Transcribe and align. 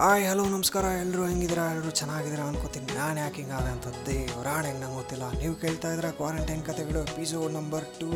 Hi 0.00 0.24
hello, 0.28 0.44
ನಮಸ್ಕಾರ. 0.44 0.86
ಎಲ್ಲರೂ 1.02 1.22
ಹೆಂಗಿದ್ದೀರಾ? 1.26 1.62
ಎಲ್ಲರೂ 1.72 1.90
ಚೆನ್ನಾಗಿದ್ದೀರಾ 1.90 2.44
ಅನ್ಕೋತೀನಿ. 2.48 2.88
ನಾನು 2.96 3.20
ಯಾಕೆ 3.20 3.38
ಹಿಂಗಾದೆ 3.42 3.70
ಅಂತ 3.74 3.86
ದೇವರಾಣ 4.06 4.62
ಹೆಂಗೆ 4.64 4.80
ನಂಗೆ 4.82 4.96
ಗೊತ್ತಿಲ್ಲ. 4.96 5.26
ನೀವು 5.38 5.54
ಕೇಳ್ತಾ 5.62 5.90
ಇದ್ರೆ 5.92 6.10
ಕ್ವಾರಂಟೈನ್ 6.18 6.64
ಕಥೆಗಳು 6.66 6.98
ಎಪಿಸೋಡ್ 6.98 7.52
ನಂಬರ್ 7.52 7.86
ಟೂ 8.00 8.08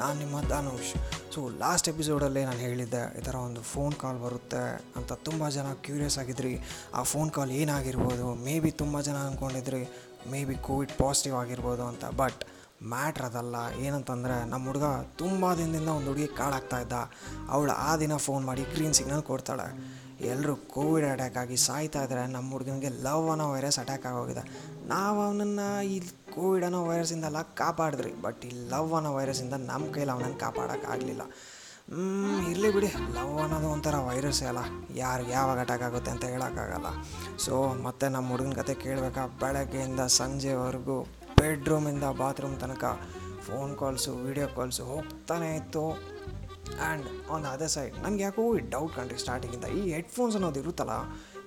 ನಾನು 0.00 0.16
ನಿಮ್ಮ 0.18 0.40
ಧನುಷ್. 0.48 0.90
ಸೊ 1.34 1.42
ಲಾಸ್ಟ್ 1.48 1.88
ಎಪಿಸೋಡಲ್ಲಿ 1.92 2.42
ನಾನು 2.44 2.60
ಹೇಳಿದ್ದೆ, 2.66 3.02
ಈ 3.18 3.22
ಥರ 3.28 3.34
ಒಂದು 3.34 3.62
ಫೋನ್ 3.74 3.94
ಕಾಲ್ 4.02 4.18
ಬರುತ್ತೆ 4.24 4.64
ಅಂತ 4.96 5.12
ತುಂಬ 5.28 5.48
ಜನ 5.58 5.68
ಕ್ಯೂರಿಯಸ್ 5.86 6.18
ಆಗಿದ್ರಿ. 6.18 6.54
ಆ 6.94 7.02
ಫೋನ್ 7.12 7.30
ಕಾಲ್ 7.30 7.54
ಏನಾಗಿರ್ಬೋದು? 7.60 8.26
ಮೇ 8.46 8.56
ಬಿ 8.66 8.70
ತುಂಬ 8.82 9.00
ಜನ 9.10 9.18
ಅಂದ್ಕೊಂಡಿದ್ರಿ 9.28 9.82
ಮೇ 10.32 10.42
ಬಿ 10.44 10.54
ಕೋವಿಡ್ 10.54 10.98
ಪಾಸಿಟಿವ್ 11.04 11.36
ಆಗಿರ್ಬೋದು 11.44 11.86
ಅಂತ. 11.92 12.04
ಬಟ್ 12.24 12.42
ಮ್ಯಾಟ್ರ್ 12.96 13.24
ಅದಲ್ಲ. 13.30 13.56
ಏನಂತಂದರೆ 13.86 14.36
ನಮ್ಮ 14.52 14.64
ಹುಡುಗ 14.66 14.86
ತುಂಬ 15.22 15.54
ದಿನದಿಂದ 15.54 15.90
ಒಂದು 15.98 16.08
ಹುಡುಗಿ 16.12 16.30
ಕಾಡಾಗ್ತಾ 16.42 16.78
ಇದ್ದ. 16.80 16.96
ಅವಳು 17.54 17.74
ಆ 17.88 17.90
ದಿನ 17.96 18.16
ಫೋನ್ 18.28 18.44
ಮಾಡಿ 18.44 18.64
ಗ್ರೀನ್ 18.76 18.94
ಸಿಗ್ನಲ್ 19.00 19.22
ಕೊಡ್ತಾಳೆ. 19.22 19.68
ಎಲ್ಲರೂ 20.30 20.54
ಕೋವಿಡ್ 20.56 21.06
ಅಟ್ಯಾಕ್ 21.10 21.36
ಆಗಿ 21.36 21.56
ಸಾಯ್ತಾ 21.56 22.02
ಇದ್ದಾರೆ 22.04 22.26
ನಮ್ಮ 22.26 22.50
ಹುಡುಗನಿಗೆ 22.52 22.90
ಲವ್ 23.02 23.26
ಅನ್ನೋ 23.30 23.46
ವೈರಸ್ 23.52 23.78
ಅಟ್ಯಾಕ್ 23.78 24.06
ಆಗೋಗಿದೆ. 24.06 24.42
ನಾವು 24.86 25.18
ಅವನನ್ನು 25.22 25.66
ಈ 25.84 25.96
ಕೋವಿಡ್ 26.34 26.64
ಅನ್ನೋ 26.64 26.80
ವೈರಸ್ಸಿಂದೆಲ್ಲ 26.88 27.42
ಕಾಪಾಡಿದ್ರಿ 27.42 28.12
ಬಟ್ 28.22 28.44
ಈ 28.44 28.52
ಲವ್ 28.70 28.92
ಅನ್ನೋ 28.94 29.10
ವೈರಸ್ಸಿಂದ 29.14 29.56
ನಮ್ಮ 29.70 29.92
ಕೈಲಿ 29.92 30.10
ಅವನನ್ನು 30.10 30.38
ಕಾಪಾಡೋಕ್ಕಾಗಲಿಲ್ಲ 30.38 31.22
ಇರಲಿ 32.50 32.68
ಬಿಡಿ. 32.74 32.88
ಲವ್ 33.16 33.34
ಅನ್ನೋದು 33.42 33.68
ಒಂಥರ 33.68 33.96
ವೈರಸ್ಸೇ 34.08 34.46
ಅಲ್ಲ. 34.46 34.60
ಯಾರು 34.94 35.22
ಯಾವಾಗ 35.28 35.58
ಅಟ್ಯಾಕ್ 35.58 35.82
ಆಗುತ್ತೆ 35.82 36.10
ಅಂತ 36.10 36.24
ಹೇಳೋಕ್ಕಾಗಲ್ಲ 36.24 36.88
ಸೊ 37.44 37.54
ಮತ್ತೆ 37.86 38.08
ನಮ್ಮ 38.08 38.30
ಹುಡುಗನ 38.30 38.52
ಕತೆ 38.52 38.74
ಕೇಳಬೇಕಾ? 38.74 39.26
ಬೆಳಗ್ಗೆಯಿಂದ 39.26 40.00
ಸಂಜೆವರೆಗೂ 40.00 40.98
ಬೆಡ್ರೂಮಿಂದ 41.40 42.04
ಬಾತ್ರೂಮ್ 42.18 42.56
ತನಕ 42.60 42.84
ಫೋನ್ 43.46 43.72
ಕಾಲ್ಸು 43.78 44.10
ವೀಡಿಯೋ 44.24 44.48
ಕಾಲ್ಸು 44.56 44.84
ಹೋಗ್ತಾನೆ 44.84 45.56
ಇತ್ತು. 45.56 45.84
ಆ್ಯಂಡ್ 46.80 47.30
ಆನ್ 47.30 47.44
ಅದರ್ 47.44 47.68
ಸೈಡ್ 47.68 48.02
ನನಗೆ 48.02 48.22
ಯಾಕೋ 48.22 48.56
ಈ 48.56 48.58
ಡೌಟ್ 48.58 48.94
ಕಂಡ್ರಿ 48.96 49.18
ಸ್ಟಾರ್ಟಿಂಗಿಂದ 49.18 49.64
ಈ 49.64 49.92
ಹೆಡ್ಫೋನ್ಸ್ 49.92 50.36
ಅನ್ನೋದು 50.36 50.60
ಇರುತ್ತಲ್ಲ 50.60 50.90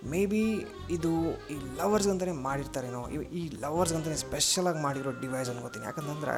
ಮೇ 0.05 0.25
ಬಿ 0.25 0.67
ಇದು 0.89 1.31
ಈ 1.49 1.77
ಲವರ್ಸ್ 1.77 2.07
ಅಂತಲೇ 2.07 2.31
ಮಾಡಿರ್ತಾರೇನೋ, 2.31 3.07
ಈ 3.09 3.49
ಲವರ್ಸ್ಗಂತಲೇ 3.61 4.15
ಸ್ಪೆಷಲಾಗಿ 4.15 4.81
ಮಾಡಿರೋ 4.81 5.11
ಡಿವೈಸ್ 5.11 5.49
ಅನ್ಕೋತೀನಿ. 5.49 5.85
ಯಾಕಂತಂದ್ರೆ 5.85 6.35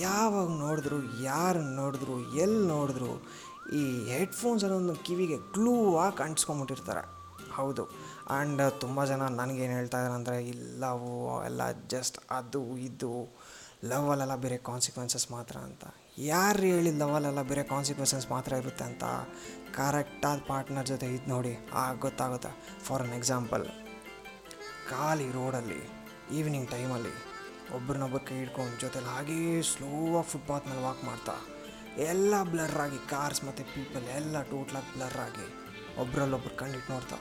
ಯಾವಾಗ 0.00 0.48
ನೋಡಿದ್ರು, 0.48 1.22
ಯಾರು 1.22 1.60
ನೋಡಿದ್ರು 1.60 2.36
ಎಲ್ಲಿ 2.36 2.66
ನೋಡಿದ್ರು, 2.66 3.24
ಈ 3.72 4.08
ಹೆಡ್ಫೋನ್ಸ್ 4.08 4.64
ಅನ್ನೋದು 4.64 4.94
ಕಿವಿಗೆ 4.94 5.36
ಗ್ಲೂ 5.36 5.96
ಆಗಿ 5.96 6.22
ಅಂಟಿಸ್ಕೊಂಬಿಟ್ಟಿರ್ತಾರೆ. 6.22 7.16
ಹೌದು. 7.52 7.90
ಆ್ಯಂಡ್ 8.30 8.80
ತುಂಬ 8.80 9.04
ಜನ 9.04 9.22
ನನಗೇನು 9.22 9.72
ಹೇಳ್ತಾ 9.72 9.98
ಇದ್ದಾರೆ 9.98 10.14
ಅಂದರೆ 10.14 10.44
ಇಲ್ಲವು 10.44 11.44
ಎಲ್ಲ 11.44 11.70
ಜಸ್ಟ್ 11.70 12.18
ಅದು, 12.30 12.76
ಇದು. 12.76 13.36
ಲವಲ್ಲೆಲ್ಲ 13.82 14.34
ಬೇರೆ 14.34 14.56
ಕಾನ್ಸಿಕ್ವೆನ್ಸಸ್ 14.56 15.30
ಮಾತ್ರ 15.30 15.56
ಅಂತ. 15.56 15.84
ಯಾರು 16.18 16.58
ಹೇಳಿ 16.58 16.90
ಲವಲ್ಲೆಲ್ಲ 16.98 17.42
ಬೇರೆ 17.42 17.62
ಕಾನ್ಸಿಕ್ವೆನ್ಸಸ್ 17.62 18.30
ಮಾತ್ರ 18.30 18.52
ಇರುತ್ತೆ 18.52 18.84
ಅಂತ? 18.84 19.04
ಕರೆಕ್ಟಾದ 19.74 20.38
ಪಾರ್ಟ್ನರ್ 20.48 20.86
ಜೊತೆ 20.86 21.06
ಇದು 21.06 21.30
ನೋಡಿ. 21.30 21.68
ಆಗ 21.72 21.98
ಗೊತ್ತಾಗುತ್ತೆ. 21.98 22.50
ಫಾರ್ 22.84 23.02
ಅನ್ 23.02 23.12
ಎಕ್ಸಾಂಪಲ್ 23.12 23.66
ಖಾಲಿ 24.90 25.32
ರೋಡಲ್ಲಿ 25.32 25.82
ಈವ್ನಿಂಗ್ 26.30 26.70
ಟೈಮಲ್ಲಿ 26.70 27.14
ಒಬ್ರನ್ನೊಬ್ಬರು 27.76 28.24
ಕೈ 28.24 28.34
ಹಿಡ್ಕೊಂಡು 28.34 28.80
ಜೊತೆಲಿ 28.80 29.06
ಹಾಗೇ 29.06 29.62
ಸ್ಲೋವಾಗಿ 29.62 30.28
ಫುಟ್ಪಾತ್ 30.28 30.66
ಮೇಲೆ 30.66 30.82
ವಾಕ್ 30.82 31.04
ಮಾಡ್ತಾ, 31.04 31.34
ಎಲ್ಲ 31.98 32.42
ಬ್ಲರ್ 32.42 32.76
ಆಗಿ 32.80 32.98
ಕಾರ್ಸ್ 33.08 33.44
ಮತ್ತು 33.44 33.64
ಪೀಪಲ್ 33.74 34.04
ಎಲ್ಲ 34.08 34.42
ಟೋಟ್ಲಾಗಿ 34.42 35.20
ಆಗಿ 35.20 35.46
ಒಬ್ರಲ್ಲೊಬ್ರು 36.00 36.56
ಕಂಡಿಟ್ಟು 36.56 36.92
ನೋಡ್ತಾ 36.92 37.16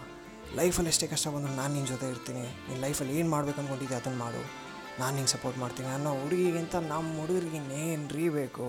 ಲೈಫಲ್ಲಿ 0.56 0.90
ಎಷ್ಟೇ 0.90 1.08
ಕಷ್ಟ 1.08 1.28
ಬಂದರೂ 1.28 1.54
ನಾನು 1.54 1.74
ನಿನ್ನ 1.74 1.88
ಜೊತೆ 1.88 2.10
ಇರ್ತೀನಿ 2.10 2.40
ನಿನ್ನ 2.40 2.82
ಲೈಫಲ್ಲಿ 2.82 3.20
ಏನು 3.20 3.30
ಮಾಡ್ಬೇಕು 3.30 3.62
ಅಂದ್ಕೊಂಡಿದ್ದೆ 3.62 3.96
ಅದನ್ನು 3.96 4.18
ಮಾಡು. 4.18 4.65
ನಾನು 5.00 5.16
ನಿಂಗೆ 5.16 5.32
ಸಪೋರ್ಟ್ 5.32 5.58
ಮಾಡ್ತೀನಿ 5.58 5.88
ಅನ್ನೋ 5.88 6.12
ಹುಡುಗಿಗಿಂತ 6.12 6.76
ನಮ್ಮ 6.76 7.20
ಹುಡುಗರಿಗೆ 7.20 7.58
ಇನ್ನೇನು 7.58 8.16
ರೀ 8.16 8.30
ಬೇಕು 8.30 8.68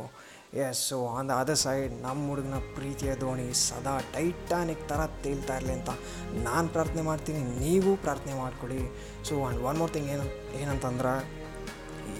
yes 0.54 0.88
so 0.88 1.06
on 1.06 1.28
the 1.28 1.30
other 1.30 1.56
side 1.56 2.02
ನಮ್ಮ 2.02 2.28
ಹುಡುಗನ 2.28 2.54
ಪ್ರೀತಿಯ 2.74 3.14
ದೋಣಿ 3.14 3.54
ಸದಾ 3.54 4.00
ಟೈಟಾನಿಕ್ 4.14 4.88
ಥರ 4.88 5.00
ತೇಲ್ತಾ 5.22 5.56
ಇರಲಿ 5.56 5.72
ಅಂತ 5.72 5.90
ನಾನು 6.32 6.68
ಪ್ರಾರ್ಥನೆ 6.68 7.02
ಮಾಡ್ತೀನಿ, 7.02 7.38
ನೀವು 7.38 7.96
ಪ್ರಾರ್ಥನೆ 7.96 8.34
ಮಾಡ್ಕೊಳ್ಳಿ 8.34 8.80
so 9.24 9.44
and 9.44 9.62
one 9.62 9.78
more 9.78 9.92
thing 9.92 10.08
ಏನು 10.08 10.56
ಏನಂತಂದ್ರೆ, 10.60 11.12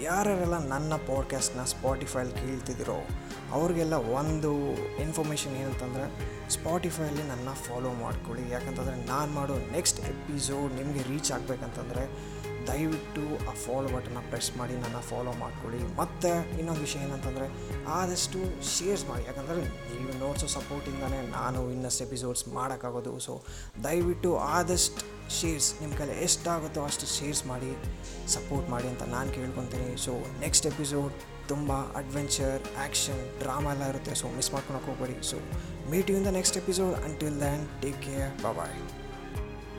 ಯಾರ್ಯಾರೆಲ್ಲ 0.03 0.67
ನನ್ನ 0.67 0.93
ಪಾಡ್ಕಾಸ್ಟ್ನ 0.95 1.63
ಸ್ಪಾಟಿಫೈಲಿ 1.63 2.31
ಕೇಳ್ತಿದ್ದೀರೋ 2.31 2.97
ಅವ್ರಿಗೆಲ್ಲ 3.51 3.93
ಒಂದು 3.93 4.51
ಇನ್ಫಾರ್ಮೇಷನ್ 5.01 5.55
ಏನಂತಂದರೆ 5.55 6.05
ಸ್ಪಾಟಿಫೈಲಿ 6.49 7.23
ನನ್ನ 7.23 7.49
ಫಾಲೋ 7.53 7.93
ಮಾಡ್ಕೊಳ್ಳಿ 7.93 8.51
ಯಾಕಂತಂದರೆ 8.51 8.95
ನಾನು 9.05 9.31
ಮಾಡೋ 9.31 9.53
ನೆಕ್ಸ್ಟ್ 9.71 9.99
ಎಪಿಸೋಡ್ 9.99 10.73
ನಿಮಗೆ 10.73 11.03
ರೀಚ್ 11.03 11.31
ಆಗಬೇಕಂತಂದರೆ 11.31 12.03
ದಯವಿಟ್ಟು 12.67 13.49
ಆ 13.49 13.53
ಫಾಲೋ 13.53 13.97
ಬಟನ್ನ 13.97 14.17
ಪ್ರೆಸ್ 14.29 14.57
ಮಾಡಿ, 14.57 14.73
ನನ್ನ 14.73 14.99
ಫಾಲೋ 14.99 15.31
ಮಾಡ್ಕೊಳ್ಳಿ. 15.31 15.95
ಮತ್ತು 15.95 16.57
ಇನ್ನೊಂದು 16.59 16.81
ವಿಷಯ 16.81 16.99
ಏನಂತಂದರೆ, 16.99 17.47
ಆದಷ್ಟು 17.87 18.39
ಶೇರ್ಸ್ 18.77 19.05
ಮಾಡಿ. 19.05 19.23
ಯಾಕಂದರೆ 19.25 19.61
ನೀವು 20.01 20.19
ನೋಟ್ಸು 20.19 20.47
ಸಪೋರ್ಟಿಂದನೇ 20.47 21.27
ನಾನು 21.27 21.71
ಇನ್ನಷ್ಟು 21.71 22.03
ಎಪಿಸೋಡ್ಸ್ 22.03 22.47
ಮಾಡೋಕ್ಕಾಗೋದು. 22.47 23.19
ಸೊ 23.19 23.43
ದಯವಿಟ್ಟು 23.83 24.37
ಆದಷ್ಟು 24.37 25.17
ಶೇರ್ಸ್ 25.41 25.81
ನಿಮ್ಮ 25.81 25.97
ಕೈಲಿ 25.97 26.13
ಎಷ್ಟಾಗುತ್ತೋ 26.23 26.83
ಅಷ್ಟು 26.83 27.05
ಶೇರ್ಸ್ 27.05 27.45
ಮಾಡಿ 27.45 27.71
ಸಪೋರ್ಟ್ 28.27 28.69
ಮಾಡಿ 28.69 28.87
ಅಂತ 28.87 29.03
ನಾನು 29.03 29.31
ಕೇಳ್ಕೊತೀನಿ. 29.31 29.97
ಸೊ 29.97 30.11
ನೆಕ್ಸ್ಟ್ 30.39 30.67
ಎಪಿಸೋಡ್ 30.67 31.13
ತುಂಬ 31.47 31.71
ಅಡ್ವೆಂಚರ್ 31.73 32.61
ಆ್ಯಕ್ಷನ್ 32.77 33.39
ಡ್ರಾಮಾ 33.39 33.71
ಎಲ್ಲ 33.71 33.83
ಇರುತ್ತೆ. 33.83 34.15
ಸೊ 34.15 34.27
ಮಿಸ್ 34.35 34.53
ಮಾಡ್ಕೊಳಕ್ಕೆ 34.53 34.89
ಹೋಗ್ಬೇಡಿ. 34.91 35.27
So 35.29 35.37
meet 35.91 36.09
you 36.09 36.17
in 36.17 36.25
the 36.25 36.27
next 36.27 36.57
episode 36.57 36.95
until 36.95 37.39
then 37.39 37.81
take 37.81 38.01
care 38.01 38.43
bye 38.43 39.06